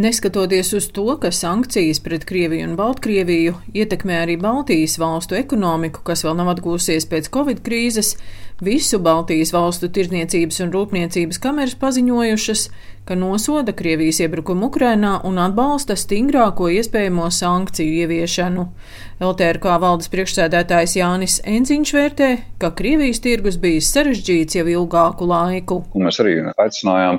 [0.00, 6.22] Neskatoties uz to, ka sankcijas pret Krieviju un Baltkrieviju ietekmē arī Baltijas valstu ekonomiku, kas
[6.24, 8.14] vēl nav atgūsies pēc Covid krīzes,
[8.64, 12.66] visu Baltijas valstu tirdzniecības un rūpniecības kameras paziņojušas,
[13.08, 18.66] ka nosoda Krievijas iebrukumu Ukrainā un atbalsta stingrāko iespējamo sankciju ieviešanu.
[19.20, 22.28] LTRK valdes priekšsēdētājs Jānis Enziņš vērtē,
[22.62, 25.80] ka Krievijas tirgus bijis sarežģīts jau ilgāku laiku.
[25.92, 27.18] Un mēs arī aicinājām,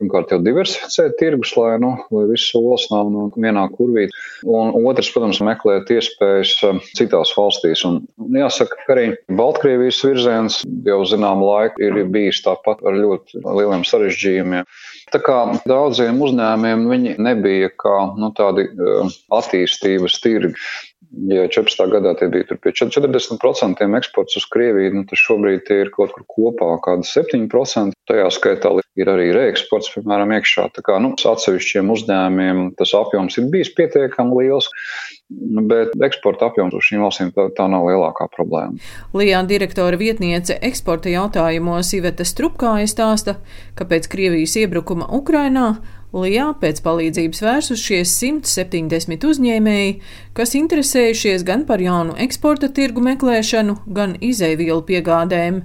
[0.00, 4.06] pirmkārt, jau diversificēt tirgus, lai, nu, lai viss solis nav no vienā kurvī.
[4.48, 7.84] Un otrs, protams, meklēt iespējas um, citās valstīs.
[7.88, 8.00] Un
[8.38, 14.68] jāsaka, ka arī Baltkrievijas virziens jau zinām laiku ir bijis tāpat ar ļoti lieliem sarežģījumiem.
[15.12, 20.56] Tā kā daudziem uzņēmiem viņi nebija kā nu, tādi uh, attīstības tirgi.
[21.28, 21.90] Ja 14.
[21.92, 26.24] gadā tie bija pie 40% eksports uz Krieviju, nu, tad šobrīd tie ir kaut kur
[26.24, 27.92] kopā kādi 7%.
[28.08, 30.70] Tajā skaitā ir arī reeksports, piemēram, iekšā.
[30.72, 34.70] Tā kā nu, atsevišķiem uzņēmumiem tas apjoms ir bijis pietiekami liels,
[35.68, 38.78] bet eksporta apjoms uz šīm valstīm tā, tā nav lielākā problēma.
[39.16, 43.38] Lijā direktora vietniece eksporta jautājumos Iveta Strupkāja stāsta,
[43.78, 45.74] ka pēc Krievijas iebrukuma Ukrainā
[46.12, 49.94] Lijā pēc palīdzības vērsušies 170 uzņēmēji,
[50.36, 55.62] kas interesējušies gan par jaunu eksporta tirgu meklēšanu, gan izēvielu piegādēm.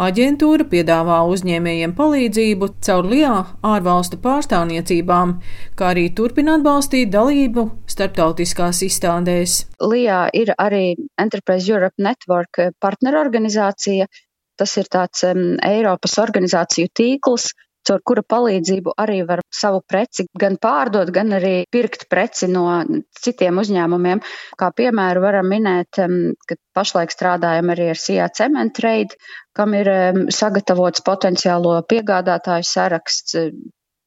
[0.00, 3.34] Aģentūra piedāvā uzņēmējiem palīdzību caur Lijā
[3.74, 5.36] ārvalstu pārstāvniecībām,
[5.76, 9.66] kā arī turpina atbalstīt dalību starptautiskās izstādēs.
[9.84, 14.08] Lijā ir arī Enterprise Europe Network partnerorganizācija.
[14.56, 17.52] Tas ir tāds um, Eiropas organizāciju tīkls,
[17.88, 22.66] caur kura palīdzību arī var savu preci gan pārdot, gan arī pirkt preci no
[23.20, 24.22] citiem uzņēmumiem.
[24.60, 26.00] Kā piemēru varam minēt,
[26.46, 29.18] ka pašlaik strādājam arī ar CIA Cement Trade,
[29.56, 29.90] kam ir
[30.34, 33.36] sagatavots potenciālo piegādātāju saraksts.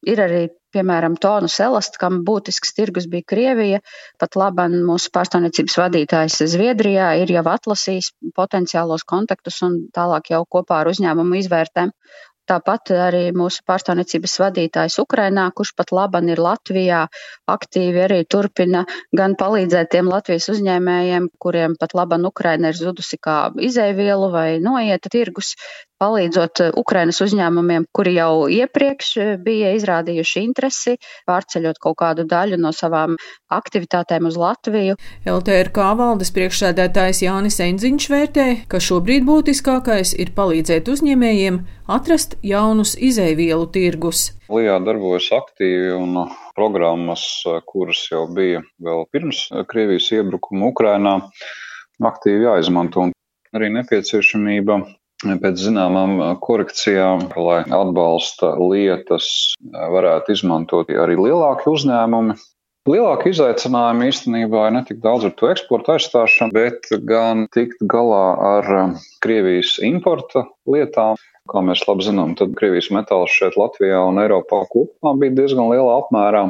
[0.04, 0.40] Ir arī,
[0.76, 3.78] piemēram, tonus elast, kam būtisks tirgus bija Krievija.
[4.20, 10.82] Pat laban mūsu pārstāvniecības vadītājs Zviedrijā ir jau atlasījis potenciālos kontaktus un tālāk jau kopā
[10.82, 11.94] ar uzņēmumu izvērtēm.
[12.50, 17.06] Tāpat arī mūsu pārstāvniecības vadītājs Ukrainā, kurš pat laban ir Latvijā,
[17.48, 18.84] aktīvi arī turpina
[19.16, 23.38] gan palīdzēt tiem Latvijas uzņēmējiem, kuriem pat laban Ukraina ir zudusi kā
[23.70, 25.54] izēvielu vai noieta tirgus,
[26.02, 30.96] palīdzot eh, Ukrainas uzņēmumiem, kuri jau iepriekš eh, bija izrādījuši interesi,
[31.28, 33.16] pārceļot kaut kādu daļu no savām
[33.54, 34.98] aktivitātēm uz Latviju.
[35.28, 41.60] LTRK valdes priekšsēdētājs Jānis Enziņš vērtē, ka šobrīd būtiskākais ir palīdzēt uzņēmējiem
[41.94, 44.30] atrast jaunus izēvielu tirgus.
[44.52, 50.68] Lijā darbojas aktīvi un uh, programmas, uh, kuras jau bija vēl pirms uh, Krievijas iebrukuma
[50.72, 51.16] Ukrainā,
[52.04, 53.08] aktīvi jāizmanto.
[53.08, 53.14] Un
[53.56, 54.82] arī nepieciešamība
[55.42, 62.36] pēc zināmām korekcijām, lai atbalsta lietas varētu izmantot arī lielāki uzņēmumi.
[62.84, 68.24] Lielāka izaicinājuma īstenībā ir ne tik daudz ar to eksporta aizstāšanu, bet gan tikt galā
[68.44, 68.68] ar
[69.24, 71.16] Krievijas importa lietām.
[71.48, 75.96] Kā mēs labi zinām, tad Krievijas metāls šeit Latvijā un Eiropā kopumā bija diezgan lielā
[76.02, 76.44] apmērā.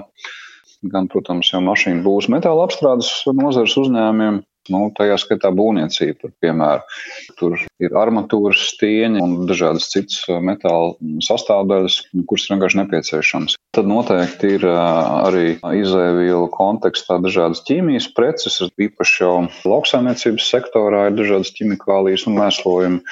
[0.90, 4.42] Gan, protams, jau mašīnu būs metāla apstrādes nozares uzņēmumiem,
[4.72, 7.00] Nu, tajā skaitā būvniecība, par piemēru.
[7.36, 11.98] Tur ir armatūras, stieņi un dažādas citas uh, metāla sastāvdaļas,
[12.28, 13.56] kuras ir vienkārši nepieciešamas.
[13.74, 14.78] Tad noteikti ir uh,
[15.26, 15.46] arī
[15.80, 19.34] izēvielu kontekstā dažādas ķīmijas preces, īpaši jau
[19.66, 23.02] lauksaimniecības sektorā ir dažādas ķimikālijas un mēslojumi.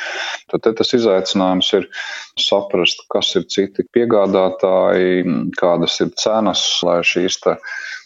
[0.52, 1.88] Tad tas izaicinājums ir
[2.40, 5.24] saprast, kas ir citi piegādātāji,
[5.58, 7.40] kādas ir cenas, lai šīs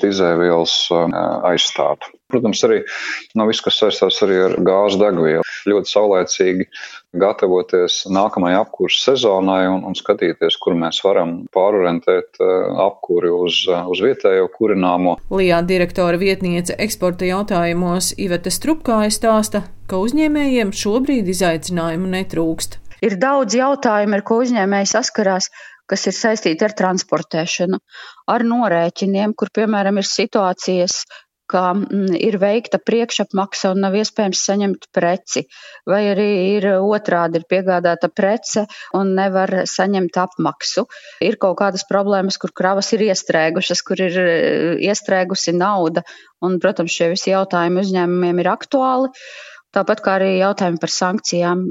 [0.04, 1.10] izēvielas uh,
[1.52, 2.16] aizstātu.
[2.26, 2.80] Protams, arī
[3.38, 5.44] no viss, kas saistās ar gāzes degvielu.
[5.70, 6.45] Ļoti saulēcīgi
[7.16, 13.86] gatavoties nākamajai apkurses sezonai un, un skatīties, kur mēs varam pārorientēt uh, apkuri uz, uh,
[13.90, 15.16] uz vietējo kurināmo.
[15.32, 22.80] Lijā direktora vietniece eksporta jautājumos Iveta Strupkāja stāsta, ka uzņēmējiem šobrīd izaicinājumu netrūkst.
[23.04, 25.50] Ir daudz jautājumu, ar ko uzņēmēji saskarās
[25.90, 27.78] kas ir saistīti ar transportēšanu,
[28.32, 31.04] ar norēķiniem, kur, piemēram, ir situācijas,
[31.50, 35.46] ka mm, ir veikta priekšapmaksa un nav iespējams saņemt preci,
[35.88, 38.66] vai arī ir otrādi ir piegādāta prece
[38.96, 40.86] un nevar saņemt apmaksu.
[41.24, 46.04] Ir kaut kādas problēmas, kur kravas ir iestrēgušas, kur ir eh, iestrēgusi nauda,
[46.44, 49.12] un, protams, šie visi jautājumi uzņēmumiem ir aktuāli.
[49.76, 51.62] Tāpat kā arī jautājumi par sankcijām,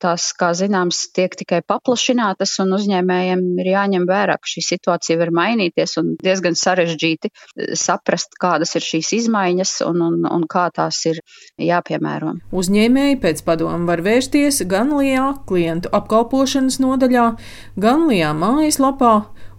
[0.00, 5.32] tās, kā zināms, tiek tikai paplašinātas, un uzņēmējiem ir jāņem vērā, ka šī situācija var
[5.34, 7.32] mainīties un diezgan sarežģīti
[7.78, 11.18] saprast, kādas ir šīs izmaiņas un, un, un kā tās ir
[11.58, 12.36] jāpiemēro.
[12.54, 17.26] Uzņēmēji pēc padomu var vērsties gan LIA klientu apkalpošanas nodaļā,
[17.82, 19.14] gan LIA mājaslapā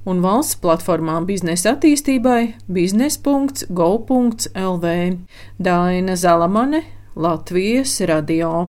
[0.08, 3.28] un valsts platformā biznesa attīstībai biznes.go.lv.
[5.62, 6.82] Daina Zalamane,
[7.16, 8.52] Latvijas radio.